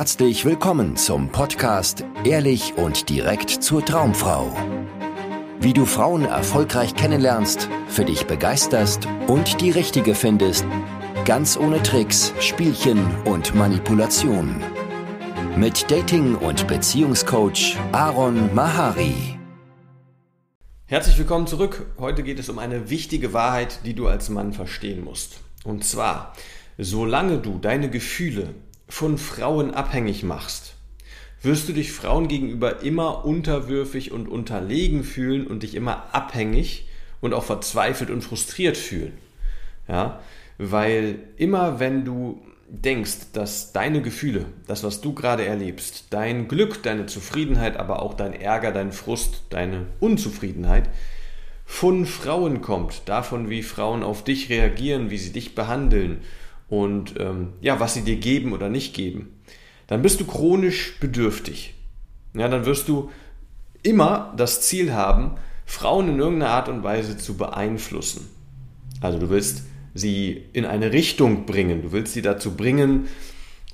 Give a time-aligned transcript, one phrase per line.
[0.00, 4.50] herzlich willkommen zum Podcast Ehrlich und direkt zur Traumfrau.
[5.60, 10.64] Wie du Frauen erfolgreich kennenlernst, für dich begeisterst und die richtige findest,
[11.26, 14.62] ganz ohne Tricks, Spielchen und Manipulation.
[15.54, 19.38] Mit Dating- und Beziehungscoach Aaron Mahari.
[20.86, 21.84] Herzlich willkommen zurück.
[21.98, 25.40] Heute geht es um eine wichtige Wahrheit, die du als Mann verstehen musst.
[25.62, 26.34] Und zwar,
[26.78, 28.54] solange du deine Gefühle
[28.90, 30.74] von Frauen abhängig machst,
[31.42, 36.88] wirst du dich Frauen gegenüber immer unterwürfig und unterlegen fühlen und dich immer abhängig
[37.20, 39.12] und auch verzweifelt und frustriert fühlen.
[39.88, 40.20] Ja,
[40.58, 46.82] weil immer wenn du denkst, dass deine Gefühle, das was du gerade erlebst, dein Glück,
[46.82, 50.88] deine Zufriedenheit, aber auch dein Ärger, dein Frust, deine Unzufriedenheit
[51.64, 56.22] von Frauen kommt, davon wie Frauen auf dich reagieren, wie sie dich behandeln
[56.70, 59.40] und ähm, ja, was sie dir geben oder nicht geben,
[59.88, 61.74] dann bist du chronisch bedürftig.
[62.32, 63.10] Ja, dann wirst du
[63.82, 65.32] immer das Ziel haben,
[65.66, 68.28] Frauen in irgendeiner Art und Weise zu beeinflussen.
[69.00, 73.08] Also du willst sie in eine Richtung bringen, du willst sie dazu bringen,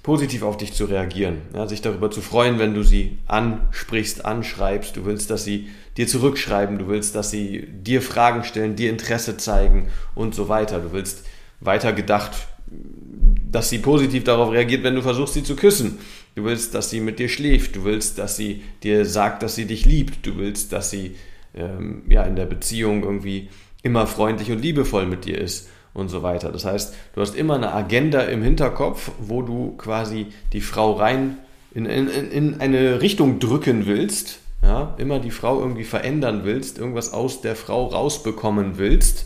[0.03, 4.97] positiv auf dich zu reagieren, ja, sich darüber zu freuen, wenn du sie ansprichst, anschreibst,
[4.97, 9.37] du willst, dass sie dir zurückschreiben, du willst, dass sie dir Fragen stellen, dir Interesse
[9.37, 10.79] zeigen und so weiter.
[10.79, 11.27] Du willst
[11.61, 12.49] weiter gedacht
[13.57, 15.99] dass sie positiv darauf reagiert, wenn du versuchst, sie zu küssen.
[16.35, 17.75] Du willst, dass sie mit dir schläft.
[17.75, 20.27] Du willst, dass sie dir sagt, dass sie dich liebt.
[20.27, 21.17] Du willst, dass sie
[21.55, 23.49] ähm, ja, in der Beziehung irgendwie
[23.83, 26.53] immer freundlich und liebevoll mit dir ist und so weiter.
[26.53, 31.39] Das heißt, du hast immer eine Agenda im Hinterkopf, wo du quasi die Frau rein
[31.73, 37.15] in, in, in eine Richtung drücken willst, ja, immer die Frau irgendwie verändern willst, irgendwas
[37.15, 39.25] aus der Frau rausbekommen willst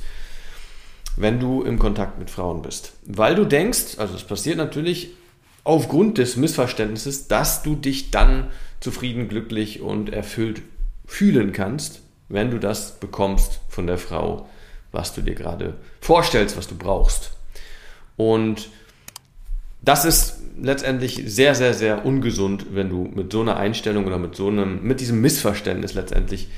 [1.16, 2.92] wenn du im Kontakt mit Frauen bist.
[3.04, 5.10] Weil du denkst, also es passiert natürlich
[5.64, 8.48] aufgrund des Missverständnisses, dass du dich dann
[8.80, 10.62] zufrieden, glücklich und erfüllt
[11.06, 14.48] fühlen kannst, wenn du das bekommst von der Frau,
[14.92, 17.32] was du dir gerade vorstellst, was du brauchst.
[18.16, 18.70] Und
[19.82, 24.36] das ist letztendlich sehr, sehr, sehr ungesund, wenn du mit so einer Einstellung oder mit
[24.36, 26.48] so einem, mit diesem Missverständnis letztendlich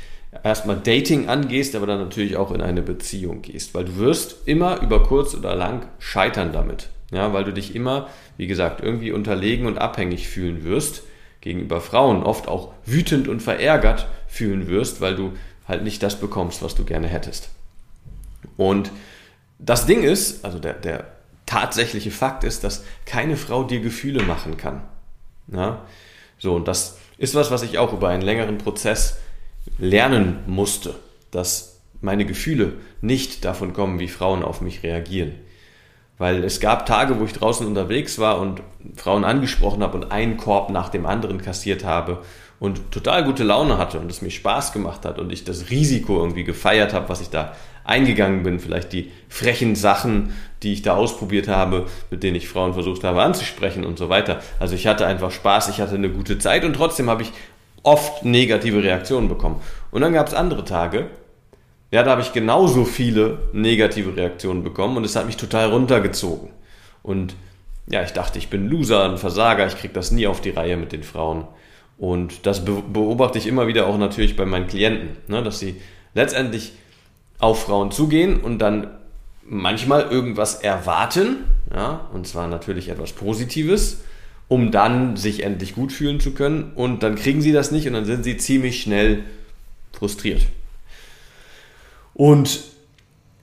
[0.43, 4.81] erstmal Dating angehst, aber dann natürlich auch in eine Beziehung gehst, weil du wirst immer
[4.81, 6.89] über kurz oder lang scheitern damit.
[7.11, 11.03] Ja, weil du dich immer, wie gesagt, irgendwie unterlegen und abhängig fühlen wirst
[11.43, 15.33] gegenüber Frauen, oft auch wütend und verärgert fühlen wirst, weil du
[15.69, 17.51] halt nicht das bekommst, was du gerne hättest.
[18.57, 18.91] Und
[19.59, 21.07] das Ding ist, also der, der
[21.45, 24.83] tatsächliche Fakt ist, dass keine Frau dir Gefühle machen kann.
[25.49, 25.85] Ja?
[26.39, 29.19] So, und das ist was, was ich auch über einen längeren Prozess
[29.79, 30.95] lernen musste,
[31.31, 35.33] dass meine Gefühle nicht davon kommen, wie Frauen auf mich reagieren.
[36.19, 38.63] Weil es gab Tage, wo ich draußen unterwegs war und
[38.97, 42.23] Frauen angesprochen habe und einen Korb nach dem anderen kassiert habe
[42.61, 46.19] und total gute Laune hatte und es mir Spaß gemacht hat und ich das Risiko
[46.19, 50.33] irgendwie gefeiert habe, was ich da eingegangen bin, vielleicht die frechen Sachen,
[50.63, 54.41] die ich da ausprobiert habe, mit denen ich Frauen versucht habe anzusprechen und so weiter.
[54.61, 57.33] Also ich hatte einfach Spaß, ich hatte eine gute Zeit und trotzdem habe ich
[57.83, 59.61] oft negative Reaktionen bekommen.
[59.91, 61.09] Und dann gab es andere Tage,
[61.91, 66.49] ja, da habe ich genauso viele negative Reaktionen bekommen und es hat mich total runtergezogen.
[67.03, 67.35] Und
[67.87, 70.77] ja, ich dachte, ich bin Loser, ein Versager, ich kriege das nie auf die Reihe
[70.77, 71.47] mit den Frauen.
[71.99, 75.81] Und das beobachte ich immer wieder auch natürlich bei meinen Klienten, ne, dass sie
[76.15, 76.73] letztendlich
[77.39, 78.89] auf Frauen zugehen und dann
[79.45, 81.45] manchmal irgendwas erwarten,
[81.75, 84.03] ja, und zwar natürlich etwas Positives,
[84.53, 86.73] um dann sich endlich gut fühlen zu können.
[86.75, 89.23] Und dann kriegen sie das nicht und dann sind sie ziemlich schnell
[89.93, 90.47] frustriert.
[92.13, 92.61] Und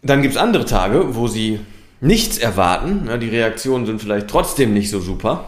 [0.04, 1.62] dann gibt es andere Tage, wo sie
[2.00, 3.08] nichts erwarten.
[3.08, 5.46] Ja, die Reaktionen sind vielleicht trotzdem nicht so super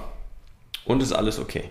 [0.83, 1.65] und ist alles okay.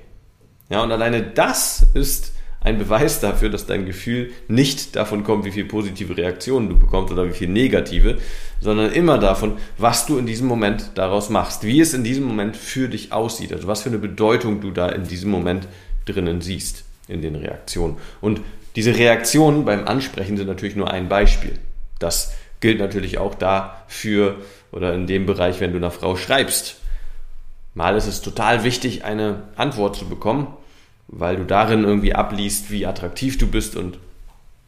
[0.69, 5.51] Ja, und alleine das ist ein Beweis dafür, dass dein Gefühl nicht davon kommt, wie
[5.51, 8.19] viele positive Reaktionen du bekommst oder wie viele negative,
[8.61, 12.57] sondern immer davon, was du in diesem Moment daraus machst, wie es in diesem Moment
[12.57, 15.69] für dich aussieht, also was für eine Bedeutung du da in diesem Moment
[16.05, 17.97] drinnen siehst in den Reaktionen.
[18.21, 18.43] Und
[18.77, 21.59] diese Reaktionen beim Ansprechen sind natürlich nur ein Beispiel.
[21.99, 24.37] Das gilt natürlich auch dafür
[24.71, 26.77] oder in dem Bereich, wenn du einer Frau schreibst.
[27.75, 30.49] Mal ist es total wichtig, eine Antwort zu bekommen,
[31.13, 33.99] weil du darin irgendwie abliest, wie attraktiv du bist und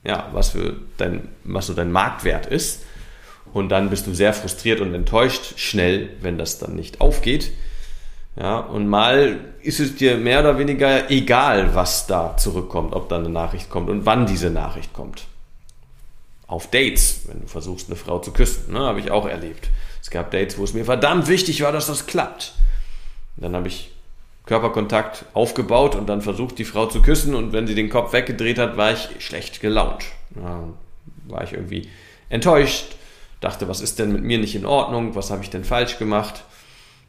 [0.04, 2.84] ja, was für dein, was so dein Marktwert ist.
[3.52, 7.52] Und dann bist du sehr frustriert und enttäuscht schnell, wenn das dann nicht aufgeht.
[8.34, 13.18] Ja, und mal ist es dir mehr oder weniger egal, was da zurückkommt, ob da
[13.18, 15.26] eine Nachricht kommt und wann diese Nachricht kommt.
[16.46, 19.68] Auf Dates, wenn du versuchst, eine Frau zu küssen, ne, habe ich auch erlebt.
[20.00, 22.54] Es gab Dates, wo es mir verdammt wichtig war, dass das klappt.
[23.36, 23.91] dann habe ich
[24.46, 28.58] Körperkontakt aufgebaut und dann versucht, die Frau zu küssen und wenn sie den Kopf weggedreht
[28.58, 30.04] hat, war ich schlecht gelaunt.
[30.36, 30.64] Ja,
[31.28, 31.88] war ich irgendwie
[32.28, 32.96] enttäuscht,
[33.40, 36.44] dachte, was ist denn mit mir nicht in Ordnung, was habe ich denn falsch gemacht?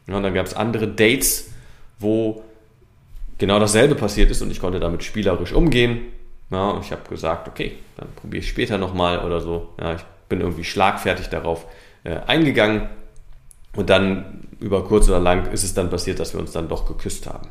[0.07, 1.51] Ja, und dann gab es andere Dates,
[1.97, 2.43] wo
[3.37, 6.01] genau dasselbe passiert ist und ich konnte damit spielerisch umgehen.
[6.51, 9.69] Ja, ich habe gesagt, okay, dann probiere ich später nochmal oder so.
[9.79, 11.65] Ja, ich bin irgendwie schlagfertig darauf
[12.03, 12.89] äh, eingegangen
[13.75, 16.87] und dann über kurz oder lang ist es dann passiert, dass wir uns dann doch
[16.87, 17.49] geküsst haben.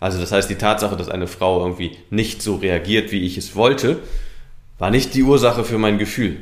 [0.00, 3.56] Also das heißt, die Tatsache, dass eine Frau irgendwie nicht so reagiert, wie ich es
[3.56, 4.00] wollte,
[4.78, 6.38] war nicht die Ursache für mein Gefühl.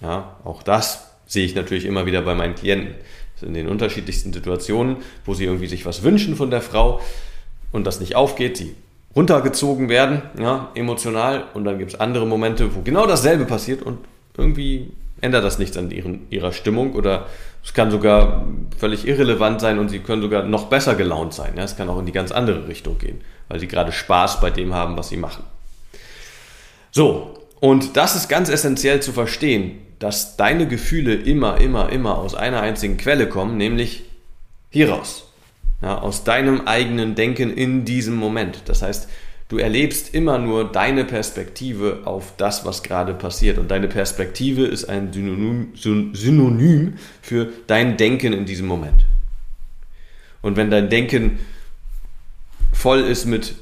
[0.00, 2.94] Ja, auch das sehe ich natürlich immer wieder bei meinen Klienten.
[3.42, 7.00] In den unterschiedlichsten Situationen, wo sie irgendwie sich was wünschen von der Frau
[7.72, 8.74] und das nicht aufgeht, sie
[9.14, 11.44] runtergezogen werden, ja, emotional.
[11.52, 13.98] Und dann gibt es andere Momente, wo genau dasselbe passiert und
[14.38, 17.26] irgendwie ändert das nichts an ihren, ihrer Stimmung oder
[17.64, 18.44] es kann sogar
[18.78, 21.54] völlig irrelevant sein und sie können sogar noch besser gelaunt sein.
[21.56, 24.50] Ja, es kann auch in die ganz andere Richtung gehen, weil sie gerade Spaß bei
[24.50, 25.44] dem haben, was sie machen.
[26.90, 32.34] So, und das ist ganz essentiell zu verstehen, dass deine Gefühle immer, immer, immer aus
[32.34, 34.04] einer einzigen Quelle kommen, nämlich
[34.70, 35.30] hieraus.
[35.80, 38.62] Ja, aus deinem eigenen Denken in diesem Moment.
[38.66, 39.08] Das heißt,
[39.48, 43.58] du erlebst immer nur deine Perspektive auf das, was gerade passiert.
[43.58, 49.04] Und deine Perspektive ist ein Synonym, Synonym für dein Denken in diesem Moment.
[50.42, 51.38] Und wenn dein Denken
[52.72, 53.54] voll ist mit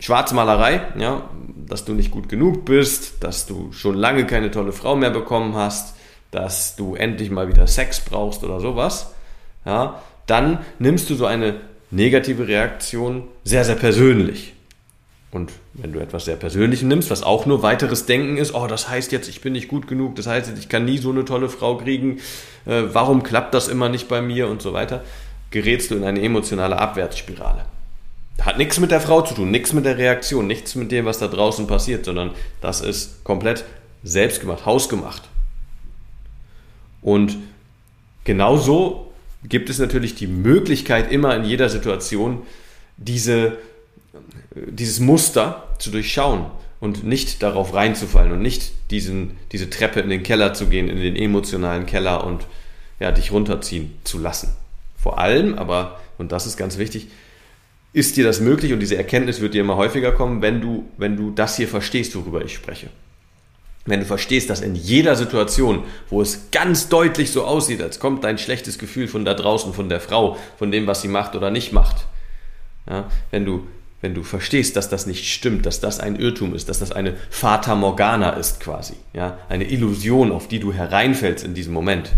[0.00, 1.28] Schwarzmalerei, ja,
[1.66, 5.54] dass du nicht gut genug bist, dass du schon lange keine tolle Frau mehr bekommen
[5.54, 5.96] hast,
[6.30, 9.14] dass du endlich mal wieder Sex brauchst oder sowas,
[9.64, 11.60] ja, dann nimmst du so eine
[11.90, 14.54] negative Reaktion sehr, sehr persönlich.
[15.30, 18.88] Und wenn du etwas sehr Persönliches nimmst, was auch nur weiteres Denken ist, oh, das
[18.88, 21.48] heißt jetzt, ich bin nicht gut genug, das heißt, ich kann nie so eine tolle
[21.48, 22.18] Frau kriegen,
[22.64, 25.04] äh, warum klappt das immer nicht bei mir und so weiter,
[25.50, 27.66] gerätst du in eine emotionale Abwärtsspirale.
[28.40, 31.18] Hat nichts mit der Frau zu tun, nichts mit der Reaktion, nichts mit dem, was
[31.18, 32.30] da draußen passiert, sondern
[32.60, 33.64] das ist komplett
[34.02, 35.22] selbstgemacht, hausgemacht.
[37.02, 37.36] Und
[38.24, 39.05] genauso
[39.48, 42.42] gibt es natürlich die Möglichkeit, immer in jeder Situation
[42.96, 43.58] diese,
[44.54, 46.46] dieses Muster zu durchschauen
[46.80, 50.98] und nicht darauf reinzufallen und nicht diesen, diese Treppe in den Keller zu gehen, in
[50.98, 52.46] den emotionalen Keller und
[53.00, 54.54] ja, dich runterziehen zu lassen.
[54.96, 57.08] Vor allem aber, und das ist ganz wichtig,
[57.92, 61.16] ist dir das möglich und diese Erkenntnis wird dir immer häufiger kommen, wenn du, wenn
[61.16, 62.88] du das hier verstehst, worüber ich spreche.
[63.86, 68.24] Wenn du verstehst, dass in jeder Situation, wo es ganz deutlich so aussieht, als kommt
[68.24, 71.50] dein schlechtes Gefühl von da draußen, von der Frau, von dem, was sie macht oder
[71.50, 72.06] nicht macht,
[72.88, 73.66] ja, wenn du
[74.02, 77.14] wenn du verstehst, dass das nicht stimmt, dass das ein Irrtum ist, dass das eine
[77.30, 82.12] Fata Morgana ist quasi, ja, eine Illusion, auf die du hereinfällst in diesem Moment,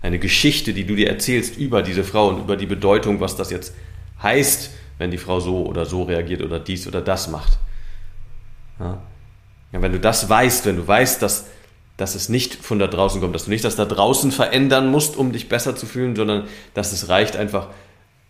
[0.00, 3.50] eine Geschichte, die du dir erzählst über diese Frau und über die Bedeutung, was das
[3.50, 3.74] jetzt
[4.22, 7.58] heißt, wenn die Frau so oder so reagiert oder dies oder das macht.
[8.78, 9.02] Ja.
[9.72, 11.46] Ja wenn du das weißt, wenn du weißt, dass,
[11.96, 15.16] dass es nicht von da draußen kommt, dass du nicht das da draußen verändern musst,
[15.16, 16.44] um dich besser zu fühlen, sondern
[16.74, 17.68] dass es reicht einfach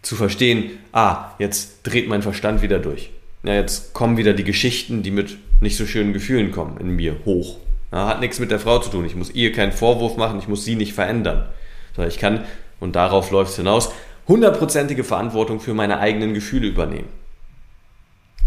[0.02, 3.10] zu verstehen, ah, jetzt dreht mein Verstand wieder durch.
[3.42, 7.16] Ja, jetzt kommen wieder die Geschichten, die mit nicht so schönen Gefühlen kommen, in mir
[7.24, 7.58] hoch.
[7.92, 9.04] Ja, hat nichts mit der Frau zu tun.
[9.06, 11.48] Ich muss ihr keinen Vorwurf machen, ich muss sie nicht verändern.
[11.94, 12.44] Sondern ich kann,
[12.80, 13.90] und darauf läuft es hinaus,
[14.26, 17.08] hundertprozentige Verantwortung für meine eigenen Gefühle übernehmen.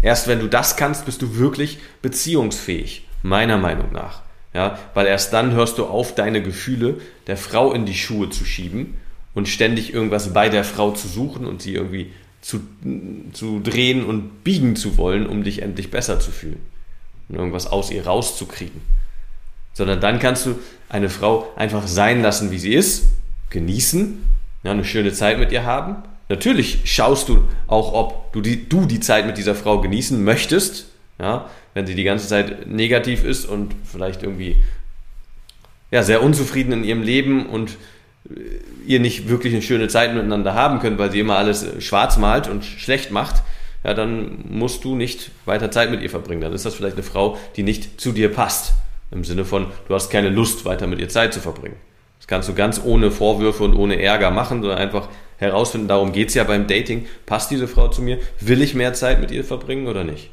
[0.02, 4.22] Erst wenn du das kannst, bist du wirklich beziehungsfähig, meiner Meinung nach.
[4.54, 8.44] Ja, weil erst dann hörst du auf, deine Gefühle der Frau in die Schuhe zu
[8.44, 8.98] schieben
[9.32, 12.60] und ständig irgendwas bei der Frau zu suchen und sie irgendwie zu,
[13.32, 16.60] zu drehen und biegen zu wollen, um dich endlich besser zu fühlen
[17.28, 18.82] und irgendwas aus ihr rauszukriegen.
[19.72, 20.58] Sondern dann kannst du
[20.90, 23.06] eine Frau einfach sein lassen, wie sie ist,
[23.48, 24.22] genießen
[24.64, 25.96] ja, eine schöne Zeit mit ihr haben.
[26.28, 30.86] Natürlich schaust du auch, ob du die, du die Zeit mit dieser Frau genießen möchtest.
[31.18, 34.56] Ja, wenn sie die ganze Zeit negativ ist und vielleicht irgendwie
[35.90, 37.76] ja, sehr unzufrieden in ihrem Leben und
[38.28, 38.40] äh,
[38.86, 42.16] ihr nicht wirklich eine schöne Zeit miteinander haben könnt, weil sie immer alles äh, schwarz
[42.16, 43.42] malt und schlecht macht,
[43.84, 46.40] ja, dann musst du nicht weiter Zeit mit ihr verbringen.
[46.40, 48.74] Dann ist das vielleicht eine Frau, die nicht zu dir passt.
[49.10, 51.76] Im Sinne von, du hast keine Lust, weiter mit ihr Zeit zu verbringen.
[52.18, 55.08] Das kannst du ganz ohne Vorwürfe und ohne Ärger machen, sondern einfach
[55.42, 57.06] herausfinden, darum geht es ja beim Dating.
[57.26, 58.18] Passt diese Frau zu mir?
[58.40, 60.30] Will ich mehr Zeit mit ihr verbringen oder nicht?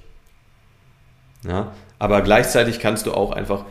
[1.48, 3.66] Ja, aber gleichzeitig kannst du auch einfach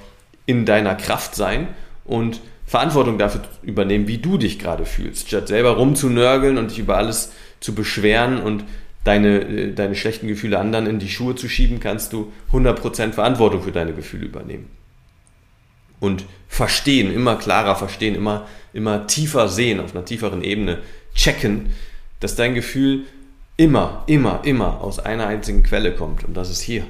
[0.46, 1.68] in deiner Kraft sein
[2.04, 5.28] und Verantwortung dafür übernehmen, wie du dich gerade fühlst.
[5.28, 8.64] Statt selber rumzunörgeln und dich über alles zu beschweren und
[9.04, 13.62] deine, äh, deine schlechten Gefühle anderen in die Schuhe zu schieben, kannst du 100% Verantwortung
[13.62, 14.68] für deine Gefühle übernehmen
[16.00, 20.78] und verstehen, immer klarer verstehen, immer, immer tiefer sehen, auf einer tieferen Ebene
[21.18, 21.74] checken,
[22.20, 23.04] dass dein Gefühl
[23.58, 26.24] immer, immer, immer aus einer einzigen Quelle kommt.
[26.24, 26.86] Und das ist hier.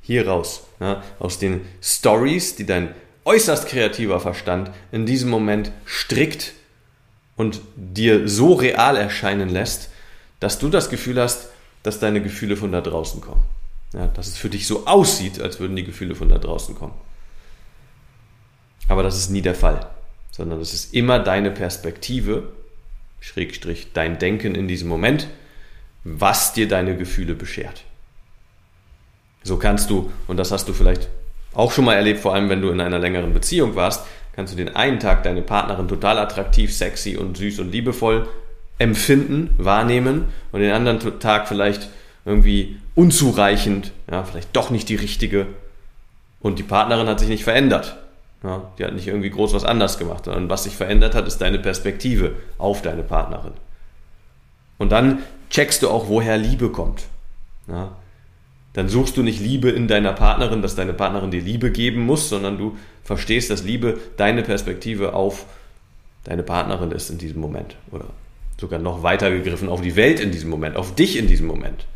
[0.00, 0.62] Hier raus.
[0.80, 6.54] Ja, aus den Stories, die dein äußerst kreativer Verstand in diesem Moment strickt
[7.36, 9.90] und dir so real erscheinen lässt,
[10.40, 11.48] dass du das Gefühl hast,
[11.82, 13.42] dass deine Gefühle von da draußen kommen.
[13.92, 16.94] Ja, dass es für dich so aussieht, als würden die Gefühle von da draußen kommen.
[18.86, 19.90] Aber das ist nie der Fall,
[20.30, 22.52] sondern es ist immer deine Perspektive,
[23.20, 25.28] Schrägstrich dein Denken in diesem Moment,
[26.04, 27.84] was dir deine Gefühle beschert.
[29.42, 31.08] So kannst du, und das hast du vielleicht
[31.54, 34.56] auch schon mal erlebt, vor allem wenn du in einer längeren Beziehung warst, kannst du
[34.56, 38.28] den einen Tag deine Partnerin total attraktiv, sexy und süß und liebevoll
[38.78, 41.88] empfinden, wahrnehmen und den anderen Tag vielleicht
[42.24, 45.46] irgendwie unzureichend, ja, vielleicht doch nicht die richtige
[46.40, 47.96] und die Partnerin hat sich nicht verändert.
[48.42, 51.38] Ja, die hat nicht irgendwie groß was anders gemacht, sondern was sich verändert hat, ist
[51.38, 53.52] deine Perspektive auf deine Partnerin.
[54.78, 57.04] Und dann checkst du auch, woher Liebe kommt.
[57.66, 57.96] Ja,
[58.74, 62.28] dann suchst du nicht Liebe in deiner Partnerin, dass deine Partnerin dir Liebe geben muss,
[62.28, 65.46] sondern du verstehst, dass Liebe deine Perspektive auf
[66.22, 67.74] deine Partnerin ist in diesem Moment.
[67.90, 68.04] Oder
[68.60, 71.86] sogar noch weiter gegriffen auf die Welt in diesem Moment, auf dich in diesem Moment.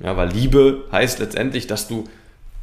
[0.00, 2.08] Ja, weil Liebe heißt letztendlich, dass du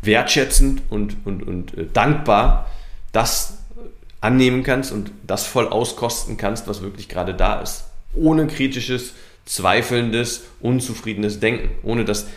[0.01, 2.69] wertschätzend und, und, und äh, dankbar
[3.11, 3.57] das
[4.19, 7.85] annehmen kannst und das voll auskosten kannst, was wirklich gerade da ist.
[8.13, 9.13] Ohne kritisches,
[9.45, 11.69] zweifelndes, unzufriedenes Denken.
[11.83, 12.27] Ohne dass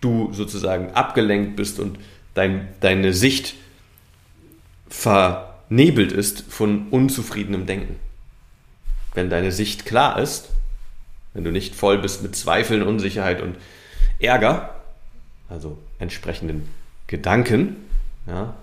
[0.00, 1.98] du sozusagen abgelenkt bist und
[2.34, 3.54] dein, deine Sicht
[4.88, 7.96] vernebelt ist von unzufriedenem Denken.
[9.14, 10.48] Wenn deine Sicht klar ist,
[11.34, 13.56] wenn du nicht voll bist mit Zweifeln, Unsicherheit und
[14.18, 14.74] Ärger,
[15.48, 16.68] also entsprechenden
[17.08, 17.76] Gedanken,
[18.26, 18.54] ja,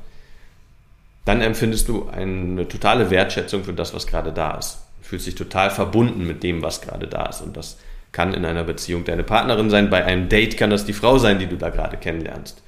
[1.25, 4.77] dann empfindest du eine totale Wertschätzung für das, was gerade da ist.
[5.01, 7.41] Du fühlst dich total verbunden mit dem, was gerade da ist.
[7.41, 7.77] Und das
[8.11, 11.39] kann in einer Beziehung deine Partnerin sein, bei einem Date kann das die Frau sein,
[11.39, 12.61] die du da gerade kennenlernst.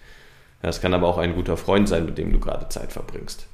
[0.61, 3.45] Das kann aber auch ein guter Freund sein, mit dem du gerade Zeit verbringst.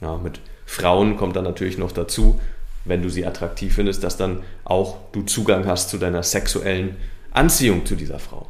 [0.00, 2.40] Ja, mit Frauen kommt dann natürlich noch dazu,
[2.84, 6.96] wenn du sie attraktiv findest, dass dann auch du Zugang hast zu deiner sexuellen
[7.30, 8.48] Anziehung zu dieser Frau.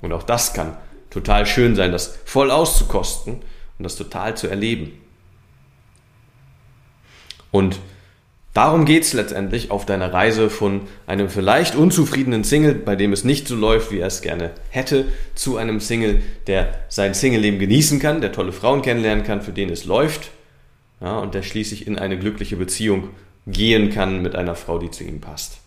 [0.00, 0.76] Und auch das kann
[1.10, 4.92] total schön sein, das voll auszukosten und das total zu erleben.
[7.50, 7.80] Und
[8.54, 13.24] darum geht es letztendlich auf deiner Reise von einem vielleicht unzufriedenen Single, bei dem es
[13.24, 17.98] nicht so läuft, wie er es gerne hätte, zu einem Single, der sein Single-Leben genießen
[17.98, 20.30] kann, der tolle Frauen kennenlernen kann, für den es läuft
[21.00, 23.10] ja, und der schließlich in eine glückliche Beziehung
[23.46, 25.58] gehen kann mit einer Frau, die zu ihm passt.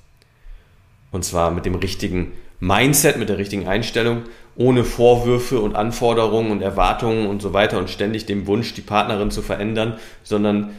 [1.12, 2.32] Und zwar mit dem richtigen
[2.64, 4.22] Mindset, mit der richtigen Einstellung,
[4.56, 9.32] ohne Vorwürfe und Anforderungen und Erwartungen und so weiter und ständig dem Wunsch, die Partnerin
[9.32, 10.70] zu verändern, sondern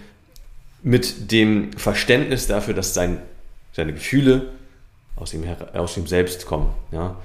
[0.82, 3.20] mit dem Verständnis dafür, dass sein,
[3.72, 4.46] seine Gefühle
[5.16, 6.70] aus ihm, aus ihm selbst kommen.
[6.90, 7.16] Ja?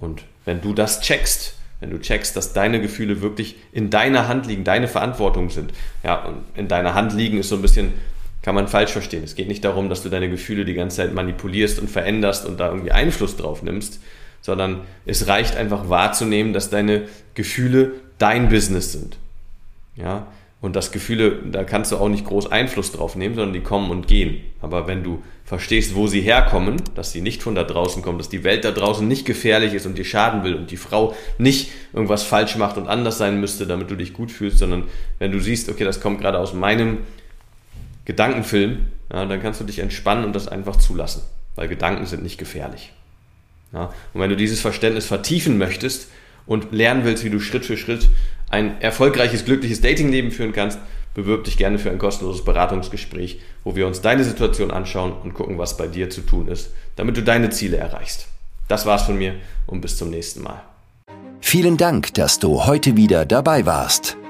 [0.00, 4.46] Und wenn du das checkst, wenn du checkst, dass deine Gefühle wirklich in deiner Hand
[4.46, 5.72] liegen, deine Verantwortung sind.
[6.02, 7.94] Ja, und in deiner Hand liegen ist so ein bisschen
[8.42, 9.22] kann man falsch verstehen.
[9.24, 12.58] Es geht nicht darum, dass du deine Gefühle die ganze Zeit manipulierst und veränderst und
[12.58, 14.00] da irgendwie Einfluss drauf nimmst,
[14.40, 17.02] sondern es reicht einfach wahrzunehmen, dass deine
[17.34, 19.18] Gefühle dein Business sind.
[19.96, 20.26] Ja,
[20.62, 23.90] und das Gefühle, da kannst du auch nicht groß Einfluss drauf nehmen, sondern die kommen
[23.90, 24.40] und gehen.
[24.60, 28.28] Aber wenn du verstehst, wo sie herkommen, dass sie nicht von da draußen kommen, dass
[28.28, 31.70] die Welt da draußen nicht gefährlich ist und dir schaden will und die Frau nicht
[31.94, 34.84] irgendwas falsch macht und anders sein müsste, damit du dich gut fühlst, sondern
[35.18, 36.98] wenn du siehst, okay, das kommt gerade aus meinem
[38.04, 41.22] Gedankenfilm, ja, dann kannst du dich entspannen und das einfach zulassen,
[41.56, 42.92] weil Gedanken sind nicht gefährlich.
[43.72, 46.08] Ja, und wenn du dieses Verständnis vertiefen möchtest
[46.46, 48.08] und lernen willst, wie du Schritt für Schritt
[48.50, 50.78] ein erfolgreiches, glückliches Datingleben führen kannst,
[51.14, 55.58] bewirb dich gerne für ein kostenloses Beratungsgespräch, wo wir uns deine Situation anschauen und gucken,
[55.58, 58.26] was bei dir zu tun ist, damit du deine Ziele erreichst.
[58.68, 59.34] Das war's von mir
[59.66, 60.62] und bis zum nächsten Mal.
[61.40, 64.16] Vielen Dank, dass du heute wieder dabei warst.